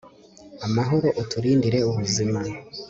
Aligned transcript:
amahoro, 0.65 1.07
uturindire 1.21 1.77
ubuzima 1.89 2.39